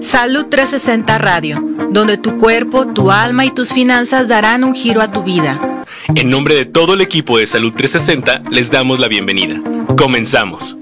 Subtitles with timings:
[0.00, 5.12] Salud 360 Radio, donde tu cuerpo, tu alma y tus finanzas darán un giro a
[5.12, 5.84] tu vida.
[6.14, 9.60] En nombre de todo el equipo de Salud 360, les damos la bienvenida.
[9.96, 10.77] Comenzamos.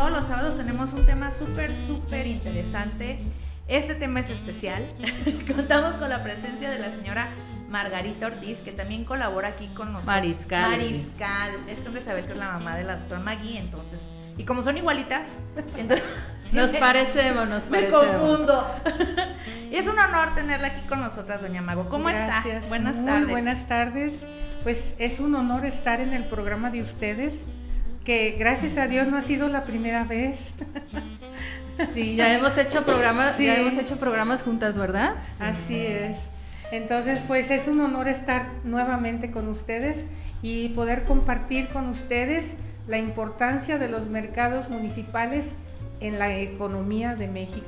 [0.00, 3.18] Todos los sábados tenemos un tema súper, súper interesante.
[3.68, 4.82] Este tema es especial.
[5.54, 7.28] Contamos con la presencia de la señora
[7.68, 10.06] Margarita Ortiz, que también colabora aquí con nosotros.
[10.06, 10.70] Mariscal.
[10.70, 11.54] Mariscal.
[11.68, 14.00] Es que han de saber que es la mamá de la doctora Maggie, entonces.
[14.38, 15.26] Y como son igualitas,
[15.76, 16.02] entonces.
[16.52, 18.38] Nos parecemos, nos Me parecemos.
[18.38, 18.74] confundo.
[19.70, 21.88] Y es un honor tenerla aquí con nosotras, doña Mago.
[21.88, 22.56] ¿Cómo Gracias.
[22.56, 22.68] está?
[22.68, 23.28] Buenas Muy tardes.
[23.28, 24.24] Buenas tardes.
[24.64, 27.44] Pues es un honor estar en el programa de ustedes,
[28.10, 30.54] que gracias a Dios no ha sido la primera vez.
[31.94, 33.46] Sí, ya hemos hecho programas, Sí.
[33.46, 35.14] ya hemos hecho programas juntas, ¿verdad?
[35.38, 36.28] Así es.
[36.72, 40.04] Entonces, pues es un honor estar nuevamente con ustedes
[40.42, 42.52] y poder compartir con ustedes
[42.86, 45.46] la importancia de los mercados municipales
[46.00, 47.66] en la economía de México.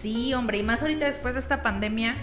[0.00, 2.14] Sí, hombre, y más ahorita después de esta pandemia,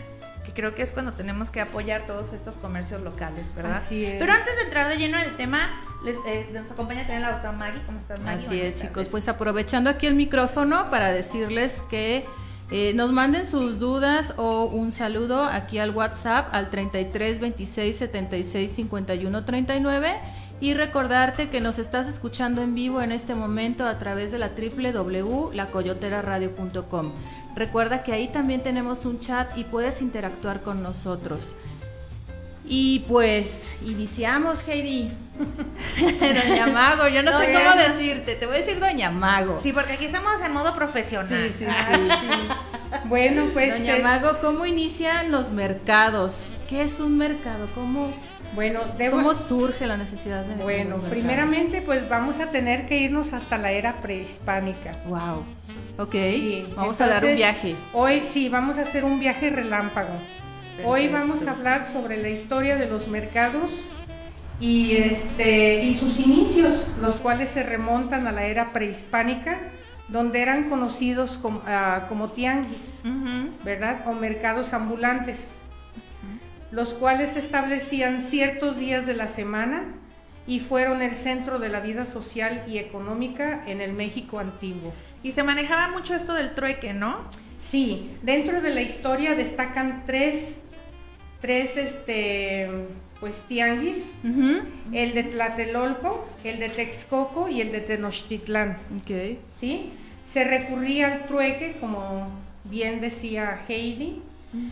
[0.47, 3.77] que creo que es cuando tenemos que apoyar todos estos comercios locales, ¿verdad?
[3.85, 4.15] Así es.
[4.17, 5.69] Pero antes de entrar de lleno en el tema,
[6.03, 7.81] les, eh, nos acompaña también la doctora Maggie.
[7.85, 8.45] ¿Cómo estás, Maggie?
[8.45, 9.07] Así es, chicos.
[9.07, 12.25] Pues aprovechando aquí el micrófono para decirles que
[12.71, 18.71] eh, nos manden sus dudas o un saludo aquí al WhatsApp al 33 26 76
[18.71, 20.19] 51 39
[20.61, 24.49] y recordarte que nos estás escuchando en vivo en este momento a través de la
[24.49, 27.11] www.lacoyoteraradio.com.
[27.55, 31.55] Recuerda que ahí también tenemos un chat y puedes interactuar con nosotros.
[32.65, 35.09] Y pues iniciamos, Heidi.
[36.47, 39.59] Doña Mago, yo no sé cómo decirte, te voy a decir Doña Mago.
[39.61, 41.49] Sí, porque aquí estamos en modo profesional.
[41.57, 41.65] sí, sí.
[43.05, 46.43] Bueno, pues Doña es- Mago, ¿cómo inician los mercados?
[46.67, 47.67] ¿Qué es un mercado?
[47.75, 48.11] ¿Cómo,
[48.55, 53.33] bueno, debo- cómo surge la necesidad de Bueno, primeramente pues vamos a tener que irnos
[53.33, 54.91] hasta la era prehispánica.
[55.05, 55.43] Wow.
[55.97, 57.75] Ok, Sí, vamos a dar un entonces, viaje.
[57.93, 60.13] Hoy sí, vamos a hacer un viaje relámpago.
[60.85, 61.17] Hoy Perfecto.
[61.27, 63.71] vamos a hablar sobre la historia de los mercados
[64.59, 69.57] y este y sus inicios, los cuales se remontan a la era prehispánica,
[70.09, 72.99] donde eran conocidos como, ah, como tianguis.
[73.63, 74.03] ¿verdad?
[74.07, 75.49] O mercados ambulantes,
[76.71, 79.85] los cuales establecían ciertos días de la semana
[80.45, 84.93] y fueron el centro de la vida social y económica en el México antiguo.
[85.21, 87.17] Y se manejaba mucho esto del trueque, ¿no?
[87.59, 90.59] Sí, dentro de la historia destacan tres,
[91.41, 92.69] tres este,
[93.19, 93.97] pues tianguis,
[94.93, 99.37] el de Tlatelolco, el de Texcoco y el de Tenochtitlán, Ok.
[99.53, 99.91] ¿sí?
[100.25, 102.29] Se recurría al trueque, como
[102.63, 104.21] bien decía Heidi,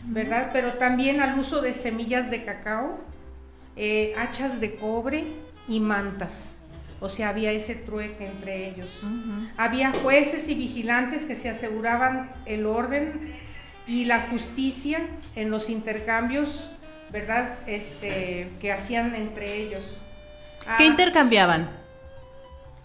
[0.06, 0.52] ¿verdad?
[0.53, 3.00] Pero también al uso de semillas de cacao,
[3.75, 5.25] eh, hachas de cobre
[5.68, 6.53] y mantas.
[7.00, 8.90] O sea, había ese trueque entre ellos.
[9.56, 13.34] Había jueces y vigilantes que se aseguraban el orden
[13.85, 16.72] y la justicia en los intercambios,
[17.12, 17.56] ¿verdad?
[17.68, 19.97] Este, que hacían entre ellos.
[20.78, 21.69] ¿Qué Ah, intercambiaban?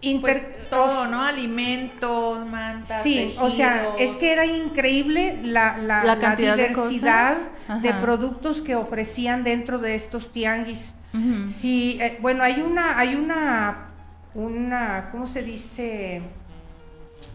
[0.00, 1.22] inter- Pues todo, ¿no?
[1.22, 3.02] Alimentos, mantas.
[3.02, 7.82] Sí, o sea, es que era increíble la, la- La la cantidad de diversidad cosas.
[7.82, 8.00] de, Ajá.
[8.00, 10.92] productos que ofrecían dentro de estos tianguis.
[11.48, 13.88] Sí, eh, bueno, hay una, hay una,
[14.34, 16.22] una, ¿cómo se dice?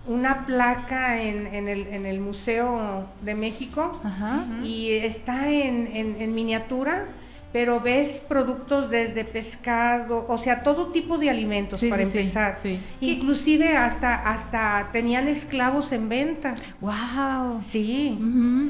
[0.07, 4.45] Una placa en, en el, en el Museo de México Ajá.
[4.63, 7.05] y está en, miniatura,
[7.51, 12.57] pero ves productos desde pescado, o sea, todo tipo de alimentos Sí, para sí, empezar.
[12.61, 12.79] sí.
[13.01, 16.53] Inclusive hasta, hasta tenían esclavos en venta.
[16.79, 17.61] Wow.
[17.61, 18.17] Sí.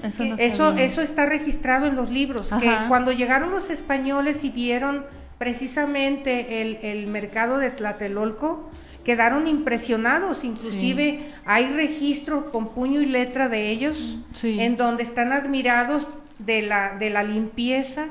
[0.04, 0.26] Eso
[0.74, 5.06] no Eso, está registrado en los libros, que cuando llegaron los españoles y vieron
[5.38, 8.70] precisamente el, el mercado de Tlatelolco,
[9.08, 14.60] quedaron impresionados, inclusive hay registro con puño y letra de ellos, Sí.
[14.60, 16.10] en donde están admirados
[16.40, 18.08] de la, de la limpieza,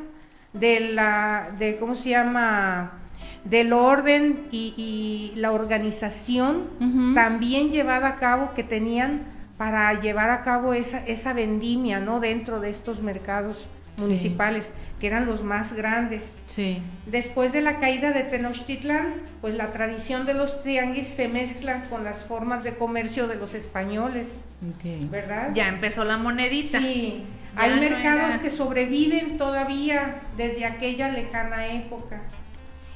[0.55, 2.93] de la, de cómo se llama,
[3.45, 6.63] del orden y, y la organización
[7.15, 9.21] también llevada a cabo que tenían
[9.59, 12.21] para llevar a cabo esa, esa vendimia, ¿no?
[12.21, 13.67] Dentro de estos mercados
[13.97, 16.25] municipales, que eran los más grandes.
[16.47, 16.83] Sí.
[17.07, 22.05] Después de la caída de Tenochtitlán, pues la tradición de los tianguis se mezcla con
[22.05, 24.27] las formas de comercio de los españoles.
[25.11, 25.51] ¿verdad?
[25.55, 26.79] Ya empezó la monedita.
[26.79, 32.23] Sí, Ya hay no mercados era- que sobreviven todavía desde aquella lejana época.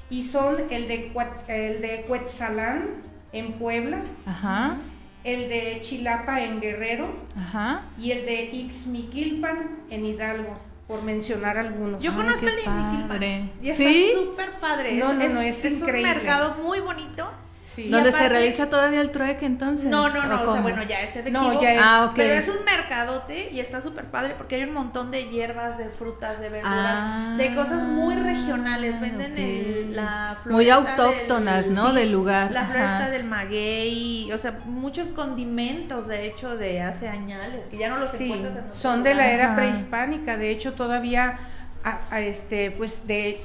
[0.08, 2.88] Y son el de, Cuat- el de Cuetzalán
[3.32, 4.78] en Puebla, Ajá.
[5.22, 7.82] el de Chilapa en Guerrero Ajá.
[7.98, 10.56] y el de Ixmiquilpan en Hidalgo,
[10.90, 12.02] por mencionar algunos.
[12.02, 13.50] Yo Ay, conozco el de Ixmiquilpan, padre.
[13.62, 14.10] Y está ¿Sí?
[14.12, 14.94] súper padre.
[14.94, 16.14] No, no, es, no, es un increíble.
[16.14, 17.30] mercado muy bonito.
[17.72, 17.88] Sí.
[17.88, 19.86] ¿Donde se realiza todavía el trueque entonces?
[19.86, 21.40] No, no, ¿O no, o sea, bueno, ya es efectivo.
[21.52, 22.16] No, ya es- Ah, ok.
[22.16, 25.88] Pero es un mercadote y está súper padre porque hay un montón de hierbas, de
[25.88, 29.00] frutas, de verduras, Ah, de cosas muy regionales.
[29.00, 29.38] Venden ok.
[29.38, 31.92] el, la floresta Muy autóctonas, ¿no?
[31.92, 32.72] Del lugar, La ajá.
[32.72, 37.98] floresta del maguey, o sea, muchos condimentos, de hecho, de hace añales, que ya no
[37.98, 39.56] los Sí, encuentras en son de la era Ajá.
[39.56, 40.36] prehispánica.
[40.36, 41.38] De hecho, todavía,
[41.84, 43.40] a- a este, pues, de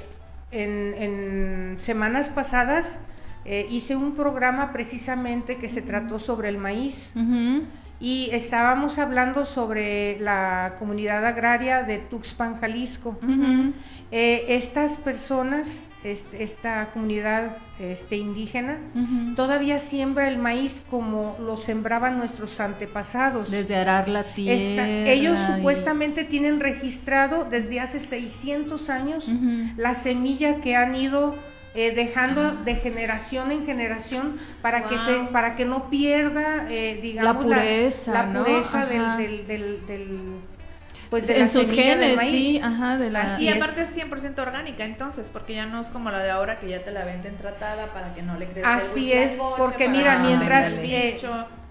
[0.50, 2.98] en, en semanas pasadas
[3.46, 7.12] eh, hice un programa precisamente que se trató sobre el maíz
[7.98, 13.16] y estábamos hablando sobre la comunidad agraria de Tuxpan, Jalisco.
[14.12, 15.66] Eh, estas personas,
[16.04, 18.76] este, esta comunidad este, indígena,
[19.34, 23.50] todavía siembra el maíz como lo sembraban nuestros antepasados.
[23.50, 24.54] Desde arar la tierra.
[24.56, 29.26] Esta- ellos y- supuestamente tienen registrado desde hace 600 años
[29.76, 31.34] la semilla que han ido
[31.76, 37.44] eh, dejando de generación en generación para que se para que no pierda eh, digamos
[37.46, 38.44] la- pureza, la, ¿no?
[38.44, 40.40] pureza del, del, del- del-
[41.10, 43.22] pues de en sus genes, sí, ajá, de la...
[43.34, 43.56] Así Y es.
[43.56, 46.82] aparte es 100% orgánica, entonces, porque ya no es como la de ahora que ya
[46.82, 50.18] te la venden tratada para que no le crezca el Así es, porque para mira,
[50.18, 51.16] mientras, eh.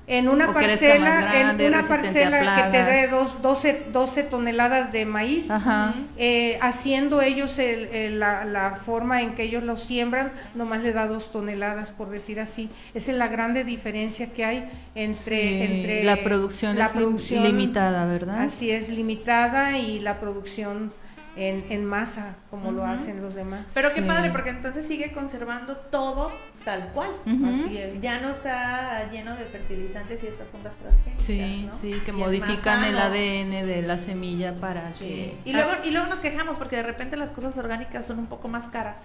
[0.08, 2.40] En una O parcela, grande, en una parcela
[2.72, 5.96] que te dé dos, 12, 12 toneladas de maíz, Ajá.
[6.16, 10.94] eh, haciendo ellos el- el- la, la forma en que ellos lo siembran, nomás le
[10.94, 12.70] da dos toneladas, por decir así.
[12.94, 15.38] Esa es la grande diferencia que hay entre...
[15.40, 18.42] Sí, entre la producción es lim- limitada, ¿verdad?
[18.42, 20.94] Así es, limitada y la producción
[21.38, 23.66] en, en masa, como lo hacen los demás.
[23.74, 24.08] Pero qué Sí.
[24.08, 26.32] padre, porque entonces sigue conservando todo
[26.64, 27.10] tal cual.
[27.26, 28.00] Así es.
[28.02, 31.22] Ya no está lleno de fertilizantes y estas ondas transgénicas.
[31.26, 31.78] Sí, ¿no?
[31.78, 32.98] sí, que Y modifican el.
[32.98, 35.38] ADN de la semilla para que...
[35.46, 38.48] Y luego, y luego nos quejamos porque de repente las cosas orgánicas son un poco
[38.48, 39.00] más caras.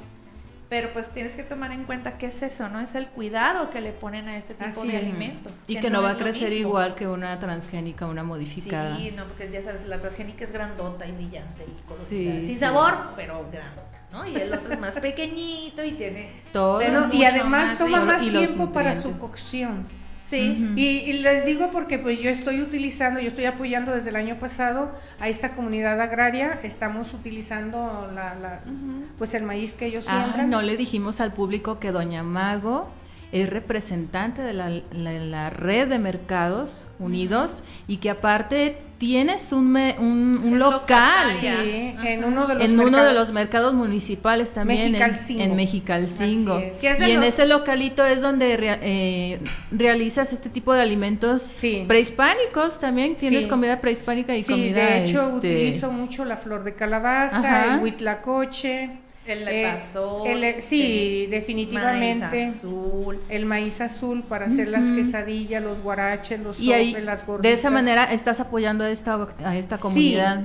[0.71, 2.81] Pero pues tienes que tomar en cuenta que es eso, ¿no?
[2.81, 5.03] Es el cuidado que le ponen a este tipo Así de es.
[5.03, 5.53] alimentos.
[5.67, 8.97] Y que, no va a crecer igual que una transgénica, una modificada.
[8.97, 12.07] Sí, no, porque ya sabes, la transgénica es grandota y brillante y colorida.
[12.09, 12.57] Sí, Sin sí.
[12.57, 14.25] sabor, pero grandota, ¿no?
[14.25, 16.31] Y el otro es más pequeñito y tiene...
[16.53, 16.81] Todo.
[16.89, 19.89] No, y además más toma más tiempo para su cocción.
[20.31, 20.73] Sí.
[20.77, 24.39] Y, y les digo porque pues yo estoy utilizando, yo estoy apoyando desde el año
[24.39, 28.61] pasado a esta comunidad agraria, estamos utilizando la, la-
[29.19, 30.51] pues el maíz que ellos Ah, siembran.
[30.51, 32.89] no le dijimos al público que Doña Mago
[33.33, 39.73] es representante de la, la- la red de mercados unidos y que aparte tienes un,
[39.73, 43.15] me- un, un local Sí, en uno de los en uno de mercados.
[43.15, 45.43] los mercados municipales también en- Mexicalcingo.
[45.43, 46.59] en Mexicalcingo.
[46.59, 46.77] Es.
[46.77, 49.41] Es Y en los- ese localito es donde rea- eh,
[49.71, 51.85] realizas este tipo de alimentos Sí.
[51.89, 53.17] prehispánicos también.
[53.17, 53.49] Tienes Sí.
[53.49, 57.75] comida prehispánica y Sí, comida de hecho este, utilizo mucho la flor de calabaza, Ajá.
[57.77, 58.91] el huitlacoche.
[59.27, 59.77] El eh,
[60.27, 62.27] el- sí, el definitivamente.
[62.27, 63.21] maíz azul.
[63.29, 67.59] El maíz azul para hacer las quesadillas, los guaraches, los y ahí, las de gorditas.
[67.59, 70.43] esa manera estás apoyando a esta, a esta comunidad.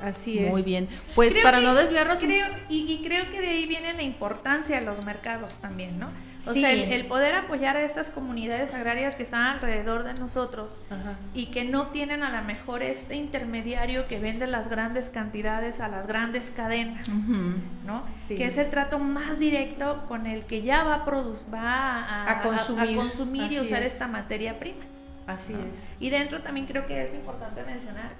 [0.00, 0.50] Así es.
[0.50, 0.88] Muy bien.
[1.14, 3.92] Pues Creo para que- no desviarnos un- creo, y, y creo que de ahí viene
[3.94, 6.08] la importancia de los mercados también, ¿no?
[6.46, 6.60] O Sí.
[6.60, 11.14] sea, el, el poder apoyar a estas comunidades agrarias que están alrededor de nosotros Ajá.
[11.32, 15.88] y que no tienen a lo mejor este intermediario que vende las grandes cantidades a
[15.88, 17.08] las grandes cadenas.
[17.08, 18.02] ¿no?
[18.28, 18.36] Sí.
[18.36, 22.30] Que es el trato más directo con el que ya va a producir, va a,
[22.32, 23.92] A consumir, a consumir y usar es.
[23.94, 24.84] esta materia prima.
[25.26, 25.60] Así ¿no?
[25.60, 25.66] es.
[26.00, 28.10] Y dentro también creo que es importante mencionar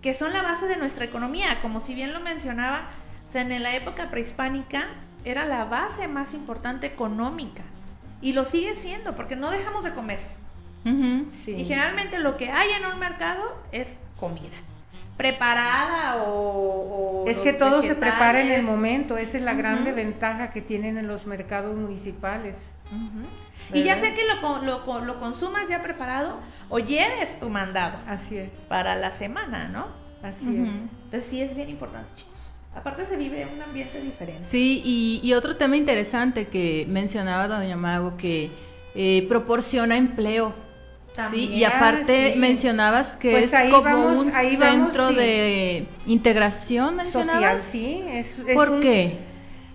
[0.00, 2.82] que son la base de nuestra economía, como si bien lo mencionaba,
[3.26, 4.86] o sea, en la época prehispánica
[5.30, 7.62] era la base más importante económica
[8.20, 10.18] y lo sigue siendo porque no dejamos de comer.
[11.44, 11.52] Sí.
[11.52, 13.42] Y generalmente lo que hay en un mercado
[13.72, 14.56] es comida
[15.18, 19.90] preparada o, o Es que todo se prepara en el momento, esa es la grande
[19.90, 19.96] Ujú.
[19.96, 22.54] ventaja que tienen en los mercados municipales.
[23.74, 26.38] Y ya sea que lo, lo, lo consumas ya preparado
[26.70, 29.86] o lleves tu mandado Así es, para la semana, ¿no?
[30.22, 30.70] así Ujú.
[31.04, 32.37] Entonces sí es bien importante, chicos.
[32.78, 34.44] Aparte se vive un ambiente diferente.
[34.44, 38.50] Sí, y, y otro tema interesante que mencionaba Doña Mago, que
[38.94, 40.54] eh, proporciona empleo.
[41.32, 42.38] Sí, y aparte sí.
[42.38, 45.14] mencionabas que Pues es como vamos- un ahí vamos, centro sí.
[45.16, 47.60] de integración, social, mencionabas.
[47.62, 48.04] sí.
[48.08, 49.18] Es, es ¿Por un- qué?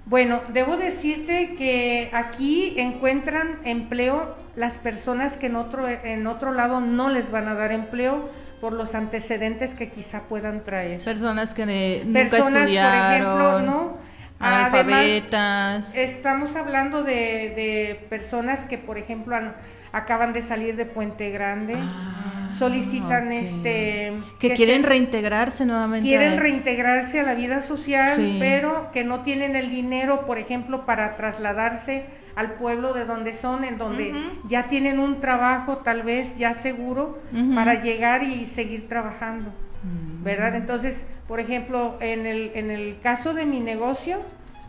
[0.05, 6.79] Bueno, debo decirte que aquí encuentran empleo las personas que en otro, en otro lado
[6.79, 8.29] no les van a dar empleo
[8.63, 11.03] por los antecedentes que quizá puedan traer.
[11.03, 13.97] Personas que nunca Personas, estudiaron, por ejemplo, ¿no?
[14.39, 15.95] Además, analfabetas.
[15.97, 17.11] Estamos hablando de,
[17.57, 19.53] de personas que, por ejemplo, han-
[19.91, 26.07] acaban de salir de Puente Grande, Ah, solicitan este que, quieren se- reintegrarse nuevamente.
[26.07, 28.37] quieren a- reintegrarse a la vida social, Sí.
[28.39, 32.05] pero que no tienen el dinero, por ejemplo, para trasladarse
[32.35, 34.13] al pueblo de donde son, en donde
[34.47, 37.19] ya tienen un trabajo tal vez ya seguro
[37.55, 39.51] para llegar y seguir trabajando.
[39.83, 40.23] Mm.
[40.23, 40.55] ¿verdad?
[40.55, 44.19] Entonces, por ejemplo, en el, en el caso de mi negocio,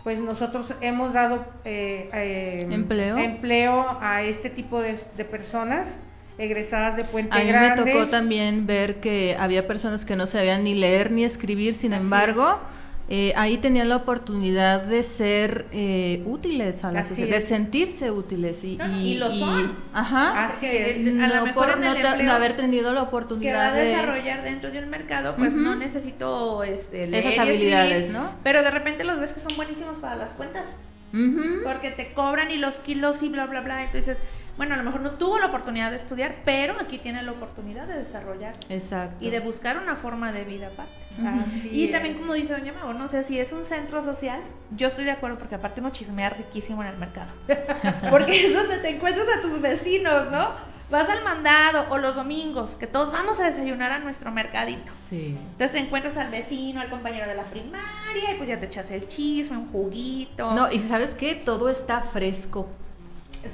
[0.03, 3.17] pues nosotros hemos dado eh, eh, ¿Empleo?
[3.17, 5.97] empleo a este tipo de, de personas
[6.37, 7.93] egresadas de Puente A mí me Grande.
[7.93, 12.03] tocó también ver que había personas que no sabían ni leer ni escribir, sin Así
[12.03, 12.61] embargo,
[13.07, 18.11] eh, ahí tenían la oportunidad de ser eh, útiles a la Así sociedad, de sentirse
[18.11, 18.65] útiles.
[18.65, 19.77] Y, No, y lo son.
[19.93, 20.47] Ajá.
[20.47, 21.23] Así Porque es.
[21.23, 23.85] a lo no mejor por no, no haber tenido la que va oportunidad a de...
[23.85, 28.31] desarrollar dentro de un mercado, pues no necesito este, leer Esas habilidades, ¿no?
[28.43, 30.65] Pero de repente los ves que son buenísimos para las cuentas,
[31.63, 33.85] porque te cobran y los kilos y bla, bla, bla.
[33.85, 34.17] Entonces,
[34.57, 37.87] bueno, a lo mejor no tuvo la oportunidad de estudiar, pero aquí tiene la oportunidad
[37.87, 39.25] de desarrollarse Exacto.
[39.25, 40.93] y de buscar una forma de vida aparte.
[41.15, 41.93] Así Y es.
[41.93, 44.41] también como dice Doña Mago, no sé si es un centro social,
[44.77, 47.33] yo estoy de acuerdo porque aparte uno chismea riquísimo en el mercado.
[48.11, 50.51] Porque es donde te encuentras a tus vecinos, ¿no?
[50.91, 54.93] Vas al mandado o los domingos, que todos vamos a desayunar a nuestro mercadito.
[55.09, 55.37] Sí.
[55.53, 58.91] Entonces te encuentras al vecino, al compañero de la primaria, y pues ya te echas
[58.91, 60.53] el chisme, un juguito.
[60.55, 61.35] No, y ¿sabes qué?
[61.37, 62.69] Todo está fresco.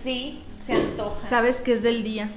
[0.02, 1.28] Sí, se antoja.
[1.28, 2.28] Sabes que es del día.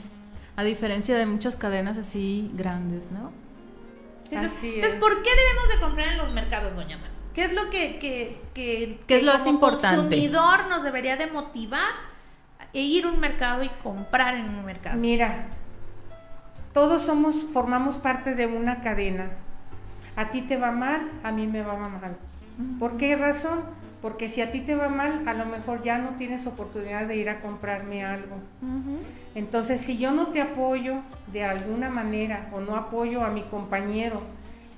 [0.56, 3.32] A diferencia de muchas cadenas así grandes, ¿no?
[4.26, 5.00] Entonces, Así entonces, es.
[5.00, 7.10] ¿por qué debemos de comprar en los mercados, Doña Mago?
[7.34, 9.98] ¿Qué es lo que, que, que, ¿Qué es lo más como importante?
[9.98, 11.92] consumidor nos debería de motivar
[12.74, 14.98] e ir a un mercado y comprar en un mercado?
[14.98, 15.48] Mira,
[16.74, 19.32] todos somos, formamos parte de una cadena.
[20.16, 22.18] A ti te va mal, a mí me va mal.
[22.80, 23.62] ¿Por qué razón?
[24.04, 27.16] Porque si a ti te va mal, a lo mejor ya no tienes oportunidad de
[27.16, 28.36] ir a comprarme algo.
[29.34, 30.96] Entonces, si yo no te apoyo
[31.32, 34.22] de alguna manera o no apoyo a mi compañero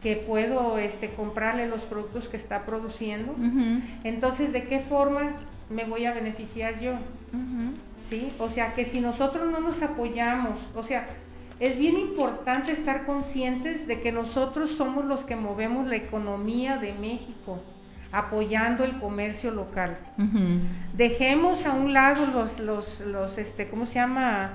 [0.04, 3.36] que puedo este, comprarle los productos que está produciendo,
[4.04, 5.34] entonces, ¿de qué forma
[5.72, 6.94] me voy a beneficiar yo?
[8.08, 8.32] ¿sí?
[8.38, 11.08] O sea, que si nosotros no nos apoyamos, o sea,
[11.60, 16.94] es bien importante estar conscientes de que nosotros somos los que movemos la economía de
[16.94, 17.60] México,
[18.16, 19.98] apoyando el comercio local.
[20.94, 24.52] Dejemos a un lado los, los, los este, ¿cómo se llama?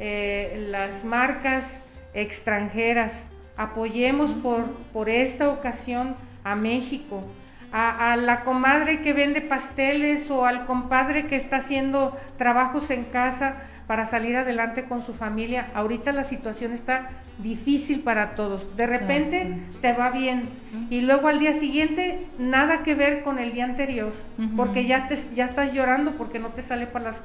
[0.00, 1.82] Eh, las marcas
[2.14, 3.28] extranjeras.
[3.56, 7.20] Apoyemos por, por esta ocasión a México,
[7.72, 13.04] a, a la comadre que vende pasteles o al compadre que está haciendo trabajos en
[13.04, 15.70] casa para salir adelante con su familia.
[15.74, 17.08] Ahorita la situación está
[17.38, 18.76] difícil para todos.
[18.76, 19.78] De repente Exacto.
[19.80, 20.48] te va bien
[20.90, 24.12] y luego al día siguiente nada que ver con el día anterior,
[24.56, 27.22] porque ya te, ya estás llorando porque no te sale para las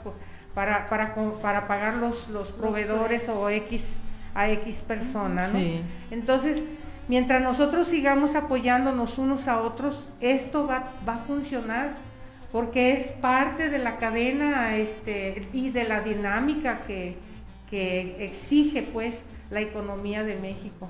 [0.54, 3.88] para para para pagar los, los proveedores o X
[4.34, 5.60] a X persona, ¿no?
[5.60, 5.82] Sí.
[6.10, 6.62] Entonces,
[7.08, 11.96] mientras nosotros sigamos apoyándonos unos a otros, esto va, va a funcionar,
[12.52, 17.18] porque es parte de la cadena este, y de la dinámica que,
[17.70, 20.90] que exige pues la economía de México.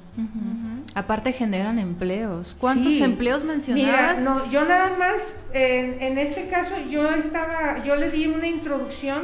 [0.95, 2.55] Aparte generan empleos.
[2.59, 3.03] ¿Cuántos Sí.
[3.03, 4.19] empleos mencionabas?
[4.19, 5.15] Mira, no, yo nada más,
[5.53, 9.21] en, en este caso, yo estaba, yo le di una introducción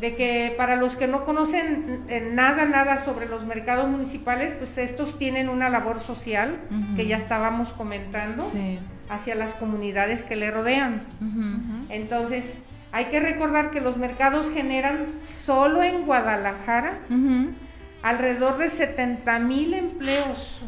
[0.00, 4.76] de que para los que no conocen eh, nada, nada sobre los mercados municipales, pues
[4.78, 6.56] estos tienen una labor social
[6.96, 8.78] que ya estábamos comentando Sí.
[9.08, 11.02] hacia las comunidades que le rodean.
[11.88, 12.44] Entonces,
[12.92, 15.06] hay que recordar que los mercados generan
[15.44, 16.98] solo en Guadalajara.
[18.04, 20.62] Alrededor de 70 mil empleos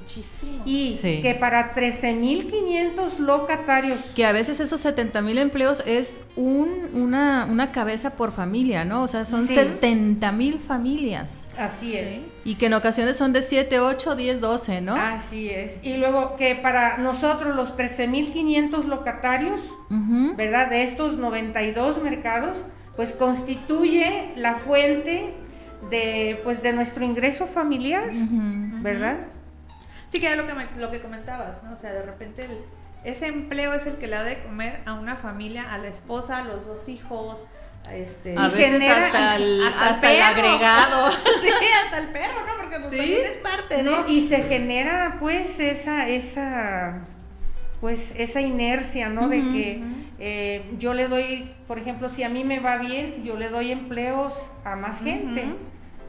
[0.00, 0.62] Muchísimo.
[0.64, 1.20] y Sí.
[1.22, 7.72] que para 13.500 locatarios Que a veces esos 70 mil empleos es un, una, una
[7.72, 9.02] cabeza por familia, ¿no?
[9.02, 9.54] O sea, son Sí.
[9.54, 11.48] 70 mil familias.
[11.58, 12.20] Así es.
[12.44, 14.94] Y que en ocasiones son de 7, 8, 10, 12, ¿no?
[14.94, 15.74] Así es.
[15.82, 20.34] Y luego que para nosotros los 13.500 locatarios, Ujú.
[20.36, 20.70] ¿verdad?
[20.70, 22.52] De estos 92 mercados,
[22.96, 25.34] pues constituye la fuente
[25.90, 28.08] de pues de nuestro ingreso familiar.
[28.12, 29.16] ¿verdad?
[30.10, 31.72] Sí, que era lo que, me- lo que comentabas, ¿no?
[31.74, 32.62] O sea, de repente el-
[33.04, 36.38] ese empleo es el que le da de comer a una familia, a la esposa,
[36.38, 37.44] a los dos hijos,
[37.92, 40.48] Este, A y veces genera- hasta el, hasta el hasta el perro.
[40.48, 41.10] agregado.
[41.40, 41.48] sí,
[41.84, 42.56] hasta el perro, ¿no?
[42.60, 42.96] Porque pues, ¿Sí?
[42.98, 43.82] también es parte de...
[43.84, 46.98] No, y se genera pues esa, esa,
[47.80, 49.28] pues esa inercia, ¿no?
[49.28, 49.82] De que
[50.18, 53.70] eh, yo le doy, por ejemplo, si a mí me va bien, yo le doy
[53.72, 55.44] empleos a más gente.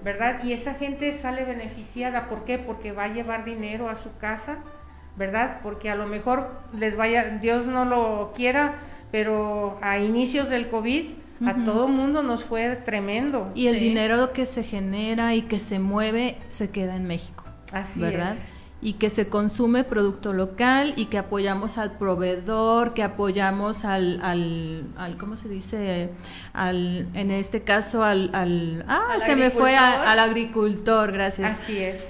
[0.02, 0.42] ¿verdad?
[0.46, 2.58] Y esa gente sale beneficiada, ¿por qué?
[2.58, 4.60] Porque va a llevar dinero a su casa,
[5.18, 5.60] ¿verdad?
[5.62, 8.76] Porque a lo mejor les vaya, Dios no lo quiera,
[9.12, 11.06] pero a inicios del COVID
[11.46, 13.52] a todo mundo nos fue tremendo.
[13.56, 13.82] Y el Sí.
[13.90, 18.34] dinero que se genera y que se mueve se queda en México, Así ¿verdad?
[18.38, 18.50] es.
[18.82, 24.86] Y que se consume producto local y que apoyamos al proveedor, que apoyamos al, al,
[24.98, 26.12] al ¿cómo se dice?
[26.54, 31.60] Al, en este caso al, al ah, Al se me fue a- al agricultor, gracias.
[31.60, 32.06] Así es.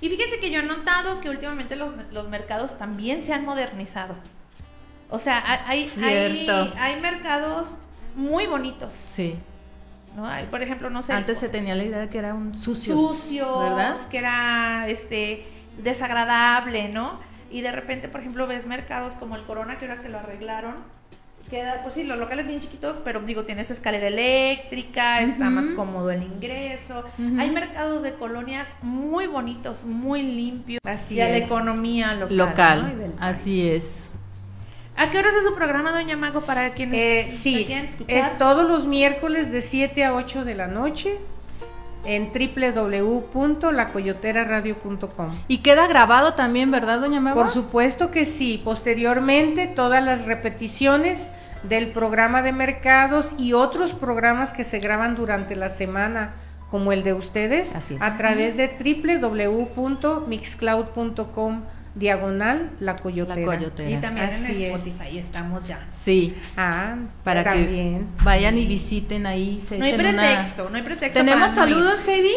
[0.00, 4.14] Y fíjense que yo he notado que últimamente los, los mercados también se han modernizado.
[5.10, 6.48] O sea, hay, hay,
[6.78, 7.74] hay mercados
[8.16, 8.94] muy bonitos.
[8.94, 9.36] Sí.
[10.16, 10.26] ¿No?
[10.26, 11.12] Hay, por ejemplo, no sé.
[11.12, 13.96] Antes se tenía la idea de que era un sucio, sucios, ¿verdad?
[14.10, 15.46] que era este
[15.82, 17.18] desagradable, ¿no?
[17.50, 20.76] Y de repente, por ejemplo, ves mercados como el Corona, que ahora que lo arreglaron,
[21.50, 25.70] queda, pues sí, los locales bien chiquitos, pero digo, tiene su escalera eléctrica, está más
[25.72, 27.04] cómodo el ingreso.
[27.38, 30.80] Hay mercados de colonias muy bonitos, muy limpios.
[30.84, 33.14] Así y a la economía local.
[33.18, 34.09] Así es.
[35.00, 37.86] ¿A qué hora es su programa, Doña Mago, para quienes Eh, sí, escuchar?
[38.06, 41.16] es todos los miércoles de 7 a 8 de la noche
[42.04, 45.28] en www.lacoyoteraradio.com.
[45.48, 47.40] Y queda grabado también, ¿verdad, doña Mago?
[47.42, 51.26] Por supuesto que sí, posteriormente todas las repeticiones
[51.62, 56.34] del programa de mercados y otros programas que se graban durante la semana
[56.70, 58.02] como el de ustedes Así es.
[58.02, 58.68] a través de
[59.18, 61.62] www.mixcloud.com
[61.94, 63.36] diagonal la coyotera.
[63.40, 63.90] La Coyotera.
[63.90, 64.74] Y también Así en es.
[64.76, 65.86] Spotify estamos ya.
[65.90, 68.06] Sí, Ah, para también.
[68.18, 71.18] que vayan y visiten ahí, se No hay una- pretexto, no hay pretexto.
[71.18, 71.54] ¿Tenemos ir.
[71.54, 72.34] saludos, Heidi?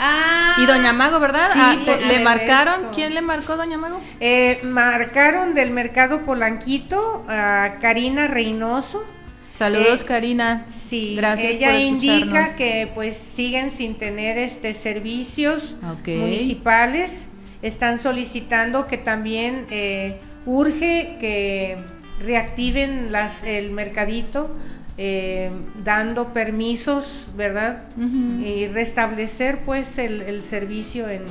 [0.00, 1.48] Ah, Y doña Mago, ¿verdad?
[1.52, 2.88] Sí, Ah, te- ¿Le marcaron?
[2.94, 4.00] ¿Quién le marcó, doña Mago?
[4.20, 9.04] Eh, marcaron del mercado Polanquito a Karina Reynoso.
[9.50, 10.66] Saludos, Eh, Karina.
[10.70, 15.74] Sí, Gracias ella por indica que pues siguen sin tener este servicios
[16.06, 17.26] municipales.
[17.62, 21.78] Están solicitando que también eh, urge que
[22.20, 24.50] reactiven las el mercadito
[24.96, 25.50] eh,
[25.84, 27.84] dando permisos, ¿verdad?
[27.96, 31.22] Y restablecer pues el, el servicio en,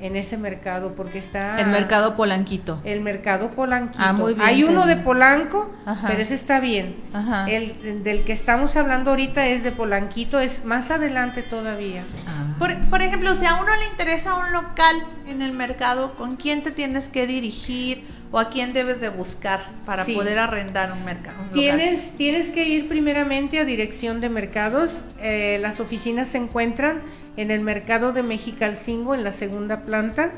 [0.00, 2.80] en ese mercado porque está El mercado Polanquito.
[2.84, 4.02] el mercado Polanquito.
[4.02, 4.96] Ah, muy bien, Hay uno de.
[4.96, 6.08] Polanco, Ajá.
[6.08, 6.96] pero ese está bien.
[7.12, 7.48] Ajá.
[7.50, 12.04] El del que estamos hablando ahorita es de Polanquito, es más adelante todavía.
[12.26, 12.54] Ah.
[12.58, 16.62] Por, por ejemplo, si a uno le interesa un local en el mercado, ¿con quién
[16.62, 20.14] te tienes que dirigir o a quién debes de buscar para Sí.
[20.14, 21.36] poder arrendar un mercado?
[21.40, 21.52] un local?
[21.54, 25.02] Tienes, tienes que ir primeramente a Dirección de Mercados.
[25.20, 27.02] eh, las oficinas se encuentran
[27.36, 30.30] en el mercado de Mexicalcingo, en la segunda planta.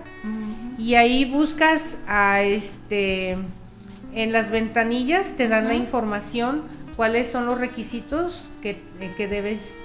[0.79, 3.37] Y ahí buscas a este
[4.15, 6.63] en las ventanillas te dan la información
[6.97, 9.77] cuáles son los requisitos que, eh, que debes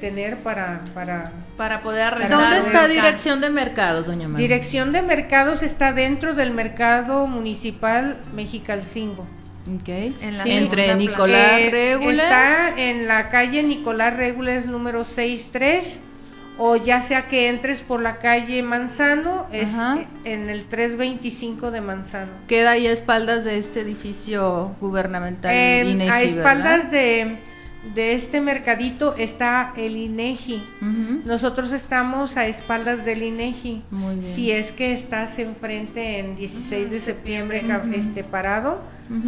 [0.00, 2.38] tener para, para Para poder arrendar.
[2.40, 2.86] ¿Dónde está.
[2.88, 4.38] Dirección de Mercados, doña Mago?
[4.38, 9.26] Dirección de Mercados está dentro del mercado municipal Mexicalcingo.
[9.80, 9.88] Ok.
[9.88, 12.20] En la Entre Nicolás Eh, Regules.
[12.20, 16.00] Está en la calle Nicolás Regules número 63
[16.56, 20.04] o ya sea que entres por la calle Manzano, es Ajá.
[20.24, 22.30] en el 325 de Manzano.
[22.46, 25.52] Queda ahí a espaldas de este edificio gubernamental.
[25.52, 26.90] Eh, INEGI, a espaldas ¿verdad?
[26.90, 27.38] de,
[27.94, 30.62] de este mercadito está el INEGI.
[31.24, 33.82] Nosotros estamos a espaldas del INEGI.
[33.90, 34.34] Muy bien.
[34.34, 38.80] Si es que estás enfrente en 16 de septiembre este parado,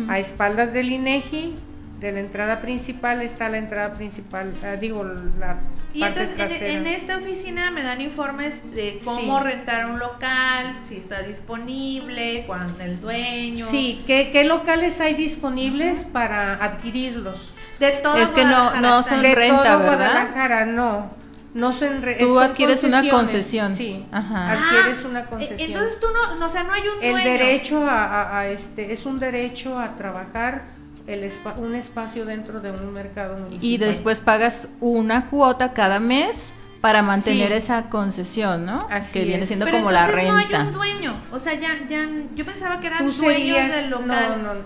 [0.08, 1.54] a espaldas del INEGI,
[2.00, 5.60] de la entrada principal está la entrada principal, ah, digo la
[5.94, 9.44] Y parte entonces en, esta oficina me dan informes de cómo Sí.
[9.44, 13.66] rentar un local, si está disponible, cuándo el dueño.
[13.70, 17.54] Sí, ¿qué, qué locales hay disponibles para adquirirlos?
[17.80, 19.96] De todo Es que no- Guadalajara, no son de renta, todo ¿verdad?
[19.96, 21.10] Guadalajara, no.
[21.54, 23.74] No son re- Tú son adquieres una concesión.
[23.76, 24.52] Sí, Ajá.
[24.52, 25.60] adquieres Ah, una e- concesión.
[25.60, 27.30] Entonces tú no, no, o sea, no hay un el dueño.
[27.30, 30.64] derecho a, a- a este es un derecho a trabajar
[31.06, 33.64] el espa- un espacio dentro de un mercado municipal.
[33.64, 37.54] Y después pagas una cuota cada mes para mantener Sí.
[37.58, 38.86] esa concesión, ¿no?
[38.90, 39.48] Así que viene es.
[39.48, 40.58] siendo Pero como la entonces renta.
[40.58, 41.16] no hay un dueño.
[41.32, 44.06] O sea, ya, ya, yo pensaba que eran dueños del local.
[44.06, 44.60] no, no, no,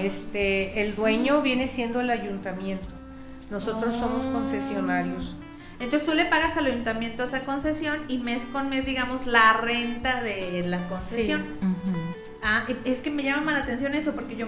[0.00, 2.88] este el dueño viene siendo el ayuntamiento.
[3.50, 4.32] Nosotros somos Oh.
[4.32, 5.36] concesionarios.
[5.78, 10.22] Entonces tú le pagas al ayuntamiento esa concesión y mes con mes, digamos, la renta
[10.22, 11.42] de la concesión.
[12.44, 14.46] Ah, es que me llama la atención eso porque yo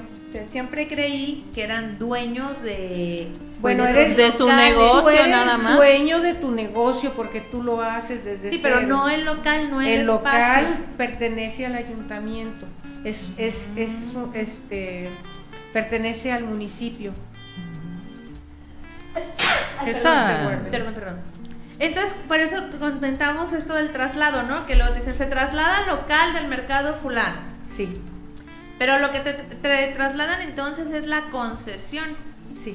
[0.50, 3.28] siempre creí que eran dueños de
[3.60, 5.76] bueno, Pues eres de su negocio eres nada más.
[5.76, 9.80] dueño de tu negocio porque tú lo haces desde Sí, pero no el local, no
[9.80, 12.66] el, el local pertenece al ayuntamiento.
[13.04, 13.90] Es, es, es
[14.34, 15.10] este
[15.72, 17.12] pertenece al municipio.
[19.86, 21.16] Esa- Perdón, perdón.
[21.78, 24.64] Entonces, por eso comentamos esto del traslado, ¿no?
[24.66, 27.36] Que lo dicen, se traslada al local del mercado fulano.
[27.68, 27.88] Sí,
[28.78, 32.04] Pero lo que te, te trasladan entonces es la concesión.
[32.62, 32.74] sí.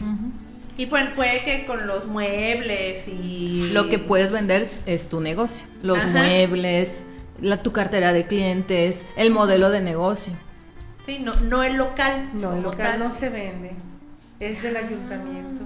[0.78, 3.70] Y pues puede que con los muebles y...
[3.74, 6.08] Lo que puedes vender es, es tu negocio, los Ajá.
[6.08, 7.06] muebles,
[7.42, 10.34] la, tu cartera de clientes, el modelo de negocio.
[11.06, 12.30] Sí, no, no el local.
[12.34, 13.00] No, el local tal.
[13.00, 13.72] no se vende.
[14.40, 15.64] Es del ayuntamiento.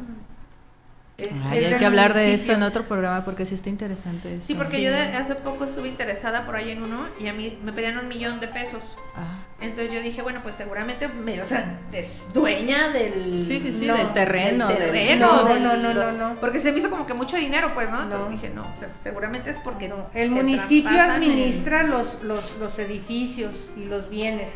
[1.16, 4.38] Es- Ay, es hay que hablar de esto en otro programa porque sí está interesante
[4.38, 4.48] eso.
[4.48, 4.84] Sí, porque Sí.
[4.84, 8.00] yo de- hace poco estuve interesada por ahí en uno y a mí me pedían
[8.00, 8.82] un millón de pesos.
[9.16, 9.38] Ah.
[9.62, 13.46] Entonces yo dije, bueno, pues seguramente, me, o sea, es dueña del...
[13.46, 14.68] Sí, sí, sí, No, del terreno.
[14.68, 16.36] del del- terreno, No, del- no, no, no, no.
[16.40, 18.02] Porque se me hizo como que mucho dinero, pues, ¿no?
[18.02, 18.32] Entonces No.
[18.32, 19.88] dije, no, o sea, seguramente es porque...
[19.90, 24.52] No, el municipio el- administra los, los, los edificios y los bienes.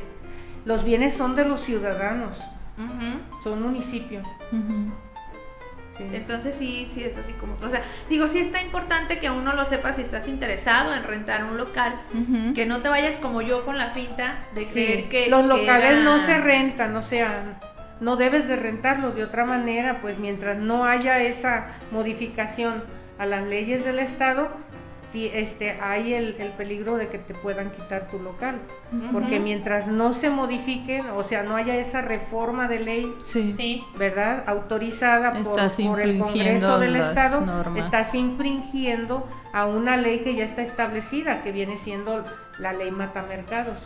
[0.65, 2.37] Los bienes son de los ciudadanos,
[2.77, 3.41] Ujú.
[3.43, 4.21] son municipio.
[4.51, 4.91] Ujú.
[5.99, 7.57] Entonces sí, sí, es así como...
[7.61, 11.43] O sea, digo, sí está importante que uno lo sepa si estás interesado en rentar
[11.45, 11.99] un local.
[12.55, 15.29] Que no te vayas como yo con la finta de Sí, creer que...
[15.29, 17.59] los locales era- no se rentan, o sea,
[17.99, 22.83] no debes de rentarlos de otra manera, pues mientras no haya esa modificación
[23.19, 24.49] a las leyes del Estado,
[25.13, 28.59] este, hay el, el peligro de que te puedan quitar tu local,
[29.11, 33.53] porque mientras no se modifiquen, o sea, no haya esa reforma de ley, Sí.
[33.53, 33.83] Sí.
[33.97, 34.43] ¿verdad?
[34.47, 35.59] Autorizada por, por
[36.01, 37.85] el infringiendo Congreso del Estado, normas.
[37.85, 42.23] estás infringiendo a una ley que ya está establecida, que viene siendo
[42.59, 43.77] la ley Matamercados.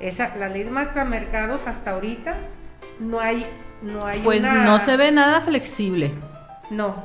[0.00, 2.34] Esa, la ley Matamercados hasta ahorita
[2.98, 3.46] no hay,
[3.82, 6.12] no hay Pues una- no se ve nada flexible
[6.70, 6.96] No,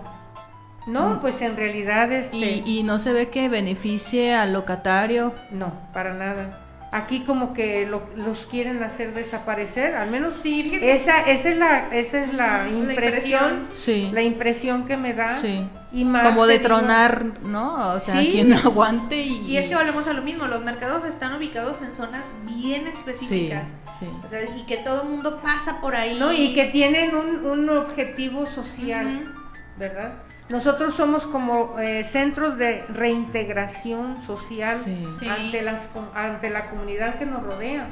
[0.88, 5.34] no, pues en realidad este, y, y no se ve que beneficie al locatario.
[5.52, 6.66] no, para nada.
[6.92, 11.88] Aquí como que lo- los quieren hacer desaparecer, al menos Sí, esa, esa es la,
[11.96, 14.10] esa es la La impresión, Sí.
[14.12, 15.40] la impresión que me da.
[15.40, 15.68] Sí.
[15.92, 17.94] Y más Como de tronar, ¿no?
[17.94, 18.30] O sea, Sí.
[18.32, 19.38] quien aguante y...
[19.52, 22.90] Y es que volvemos a lo mismo, los mercados están ubicados en zonas bien Sí,
[22.98, 23.68] específicas.
[24.00, 24.08] sí.
[24.26, 26.18] O sea, y que todo el mundo pasa por ahí.
[26.20, 26.34] ¿no?
[26.34, 29.40] Y que tienen un, un objetivo social, Ujú.
[29.78, 30.14] ¿verdad?
[30.50, 35.06] Nosotros somos como eh, centros de reintegración social Sí.
[35.20, 35.28] Sí.
[35.28, 37.88] ante, las, com- ante la comunidad que nos rodea.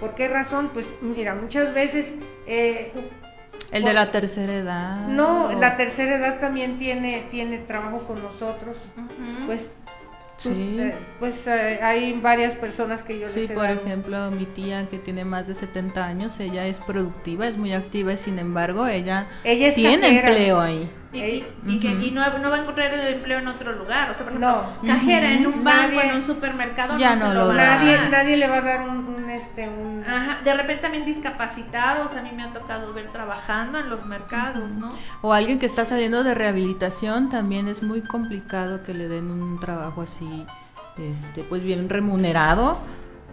[0.00, 0.70] ¿Por qué razón?
[0.72, 2.14] Pues mira, muchas veces
[2.46, 2.92] eh,
[3.70, 5.06] El de la tercera edad.
[5.08, 8.76] no, o- la tercera edad también tiene, tiene trabajo con nosotros.
[9.46, 9.68] Pues,
[10.42, 10.76] Sí.
[10.80, 13.80] eh, pues eh, hay varias personas que yo Sí, les he por dado.
[13.80, 18.14] ejemplo, mi tía que tiene más de 70 años, ella es productiva, es muy activa
[18.14, 20.28] y sin embargo ella, Ella es tiene cajera.
[20.30, 20.90] empleo ahí.
[21.12, 21.46] Y, y- Ey.
[21.66, 24.10] y que, y no, no va a encontrar el empleo en otro lugar.
[24.12, 24.48] O sea, por ejemplo,
[24.82, 24.94] No.
[24.94, 27.52] cajera en un banco, Nadie- en un supermercado, Ya no, no se lo lo va
[27.52, 27.76] a da.
[27.76, 30.04] Nadie, nadie le va a dar un, un, este, un...
[30.06, 34.70] Ajá, de repente también discapacitados, a mí me ha tocado ver trabajando en los mercados,
[34.70, 34.92] ¿no?
[35.22, 39.58] O alguien que está saliendo de rehabilitación, también es muy complicado que le den un
[39.60, 40.46] trabajo así,
[40.98, 42.76] este, pues bien remunerado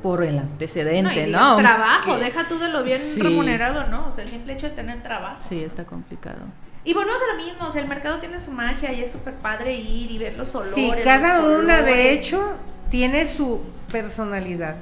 [0.04, 1.58] por el No, antecedente, digo, ¿no?
[1.58, 3.22] trabajo, deja tú de lo bien Sí.
[3.22, 4.10] remunerado, ¿no?
[4.10, 5.38] O sea, el simple hecho de tener trabajo.
[5.42, 6.38] Sí, está complicado.
[6.84, 9.34] Y volvemos a lo mismo, o sea, el mercado tiene su magia y es súper
[9.34, 10.76] padre ir y ver los olores.
[10.76, 12.54] Sí, cada los una de hecho
[12.90, 13.60] tiene su
[13.92, 14.76] personalidad.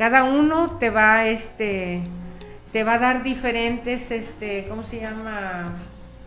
[0.00, 2.00] Cada uno te va, este,
[2.72, 5.74] te va a dar diferentes, este, ¿cómo se llama?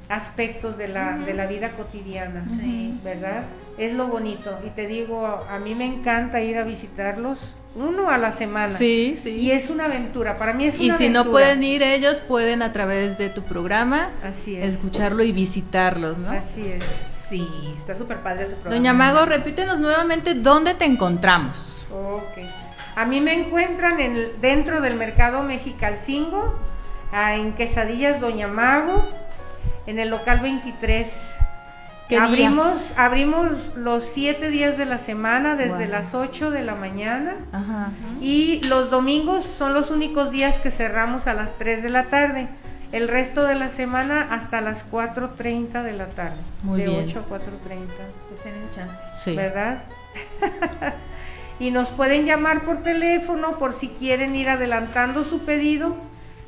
[0.09, 2.45] Aspectos de la, de la vida cotidiana.
[2.51, 2.93] Sí.
[3.03, 3.45] ¿Verdad?
[3.79, 4.55] Es lo bonito.
[4.63, 7.39] Y te digo, a mí me encanta ir a visitarlos
[7.73, 8.71] uno a la semana.
[8.75, 9.31] Sí, sí.
[9.31, 10.37] Y es una aventura.
[10.37, 11.31] Para mí es una Y si no aventura.
[11.31, 14.75] pueden ir ellos, pueden a través de tu programa Así es.
[14.75, 16.29] escucharlo y visitarlos, ¿no?
[16.29, 16.83] Así es.
[17.27, 17.43] Sí,
[17.75, 18.75] está súper padre ese programa.
[18.75, 21.87] Doña Mago, repítenos nuevamente dónde te encontramos.
[21.91, 22.37] Ok.
[22.95, 26.59] A mí me encuentran en dentro del mercado Mexicalcingo,
[27.13, 29.03] en Quesadillas Doña Mago,
[29.87, 31.07] en el local 23.
[32.09, 32.93] ¿Qué abrimos, días?
[32.97, 37.37] abrimos los siete días de la semana, desde las 8 de la mañana.
[37.51, 37.89] Ajá.
[38.21, 42.47] Y los domingos son los únicos días que cerramos a las 3 de la tarde.
[42.91, 46.37] El resto de la semana hasta las 4.30 de la tarde.
[46.61, 47.05] Muy de bien.
[47.05, 47.39] 8 a 4.30.
[47.39, 49.01] Que tienen chance.
[49.23, 49.35] Sí.
[49.35, 49.83] ¿verdad?
[51.63, 55.95] y nos pueden llamar por teléfono por si quieren ir adelantando su pedido,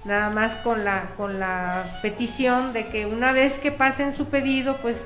[0.03, 4.75] nada más con la con la petición de que una vez que pasen su pedido,
[4.81, 5.01] pues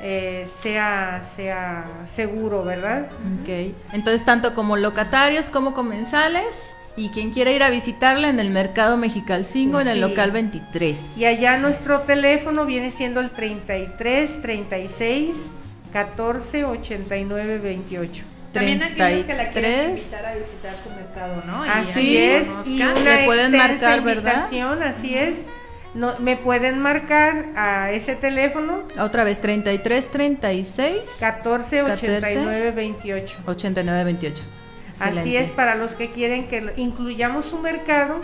[0.00, 3.06] eh, sea, sea seguro, ¿verdad?
[3.40, 3.76] Ok.
[3.92, 6.74] Entonces, tanto como locatarios como comensales.
[6.96, 11.16] Y quien quiera ir a visitarla en el Mercado Mexicalcingo, en el local 23.
[11.16, 15.36] Y allá nuestro teléfono viene siendo el 33 36
[15.92, 18.24] 14 89 28.
[18.52, 19.88] También aquellos que la quieran 33.
[19.98, 21.66] invitar a visitar su mercado, ¿no?
[21.66, 24.32] Y Así es, y una Le pueden marcar, ¿verdad?
[24.32, 25.36] invitación, Así es.
[25.94, 33.36] No, me pueden marcar a ese teléfono Otra vez, 33 36 14 89 28.
[33.46, 34.42] 89 28.
[35.00, 35.40] Así Excelente.
[35.40, 38.20] es para los que quieren que incluyamos su mercado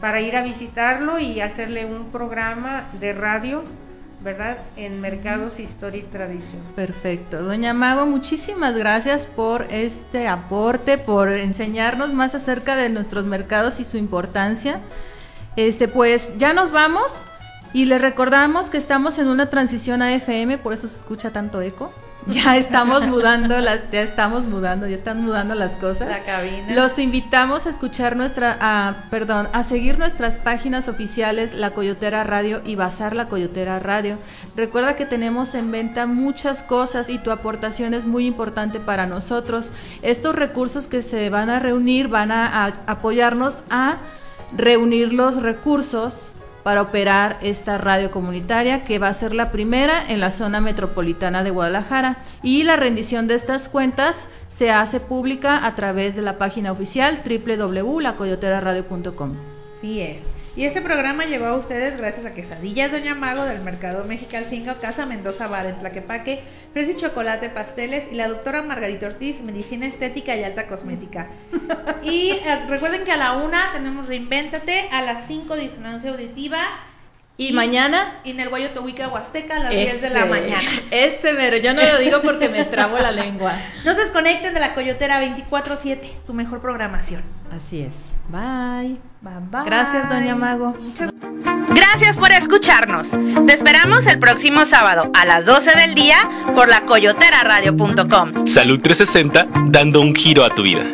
[0.00, 3.64] para ir a visitarlo y hacerle un programa de radio,
[4.20, 4.56] ¿verdad?
[4.76, 6.62] En mercados, historia y tradición.
[6.74, 7.42] Perfecto.
[7.42, 13.84] Doña Mago, muchísimas gracias por este aporte, por enseñarnos más acerca de nuestros mercados y
[13.84, 14.80] su importancia.
[15.56, 17.24] Este, pues ya nos vamos
[17.72, 21.60] y les recordamos que estamos en una transición a FM, por eso se escucha tanto
[21.60, 21.92] eco.
[22.28, 26.08] Ya estamos mudando las, ya estamos mudando, ya están mudando las cosas.
[26.08, 26.74] La cabina.
[26.74, 32.62] Los invitamos a escuchar nuestra, a, perdón, a seguir nuestras páginas oficiales La Coyotera Radio
[32.64, 34.18] y Bazar La Coyotera Radio.
[34.56, 39.72] Recuerda que tenemos en venta muchas cosas y tu aportación es muy importante para nosotros.
[40.02, 43.98] Estos recursos que se van a reunir van a, a apoyarnos a
[44.56, 46.32] reunir los recursos
[46.66, 51.44] para operar esta radio comunitaria que va a ser la primera en la zona metropolitana
[51.44, 56.38] de Guadalajara y la rendición de estas cuentas se hace pública a través de la
[56.38, 59.34] página oficial www.lacoyoteraradio.com.
[59.80, 60.16] Sí es.
[60.56, 65.04] Y este programa llegó a ustedes gracias a Quesadillas Doña Mago del Mercado Mexicalcingo, Casa
[65.04, 66.40] Mendoza Bar en Tlaquepaque,
[66.72, 71.26] Fresa y Chocolate Pasteles y la doctora Margarita Ortiz, Medicina Estética y Alta Cosmética.
[72.02, 76.62] y eh, recuerden que a la una tenemos Reinvéntate, a las 5 Disonancia Auditiva
[77.36, 78.70] Y mañana y en el Guayo
[79.12, 80.70] Huasteca a las 10 de la Ese, mañana.
[80.90, 83.52] Ese, pero yo no lo digo porque me trabo la lengua.
[83.84, 87.20] No se desconecten de la Coyotera 24-7, tu mejor programación.
[87.52, 88.15] Así es.
[88.28, 88.98] Bye.
[89.20, 89.64] Bye bye.
[89.64, 90.74] Gracias, doña Mago.
[90.80, 91.10] Muchas
[91.74, 93.16] Gracias por escucharnos.
[93.46, 96.16] Te esperamos el próximo sábado a las 12 del día
[96.54, 98.46] por la coyoteraradio.com.
[98.46, 100.84] Salud 360, dando un giro a tu vida.